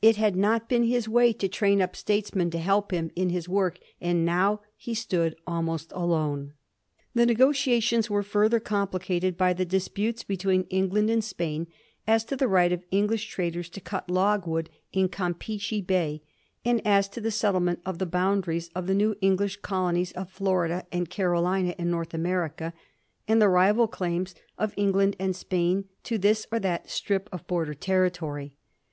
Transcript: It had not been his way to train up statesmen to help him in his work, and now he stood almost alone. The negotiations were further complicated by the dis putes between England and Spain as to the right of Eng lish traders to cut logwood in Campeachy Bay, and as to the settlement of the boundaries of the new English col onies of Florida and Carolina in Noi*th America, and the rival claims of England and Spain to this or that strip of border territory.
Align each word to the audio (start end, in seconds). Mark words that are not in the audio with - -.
It 0.00 0.14
had 0.14 0.36
not 0.36 0.68
been 0.68 0.84
his 0.84 1.08
way 1.08 1.32
to 1.32 1.48
train 1.48 1.82
up 1.82 1.96
statesmen 1.96 2.50
to 2.50 2.58
help 2.58 2.92
him 2.92 3.10
in 3.16 3.30
his 3.30 3.48
work, 3.48 3.80
and 4.00 4.24
now 4.24 4.60
he 4.76 4.94
stood 4.94 5.34
almost 5.44 5.90
alone. 5.90 6.52
The 7.14 7.26
negotiations 7.26 8.08
were 8.08 8.22
further 8.22 8.60
complicated 8.60 9.36
by 9.36 9.54
the 9.54 9.64
dis 9.64 9.88
putes 9.88 10.24
between 10.24 10.68
England 10.70 11.10
and 11.10 11.24
Spain 11.24 11.66
as 12.06 12.22
to 12.26 12.36
the 12.36 12.46
right 12.46 12.72
of 12.72 12.84
Eng 12.92 13.08
lish 13.08 13.26
traders 13.26 13.68
to 13.70 13.80
cut 13.80 14.08
logwood 14.08 14.70
in 14.92 15.08
Campeachy 15.08 15.80
Bay, 15.84 16.22
and 16.64 16.80
as 16.86 17.08
to 17.08 17.20
the 17.20 17.32
settlement 17.32 17.80
of 17.84 17.98
the 17.98 18.06
boundaries 18.06 18.70
of 18.76 18.86
the 18.86 18.94
new 18.94 19.16
English 19.20 19.62
col 19.62 19.90
onies 19.90 20.12
of 20.12 20.30
Florida 20.30 20.86
and 20.92 21.10
Carolina 21.10 21.74
in 21.76 21.90
Noi*th 21.90 22.14
America, 22.14 22.72
and 23.26 23.42
the 23.42 23.48
rival 23.48 23.88
claims 23.88 24.32
of 24.56 24.74
England 24.76 25.16
and 25.18 25.34
Spain 25.34 25.86
to 26.04 26.18
this 26.18 26.46
or 26.52 26.60
that 26.60 26.88
strip 26.88 27.28
of 27.32 27.44
border 27.48 27.74
territory. 27.74 28.54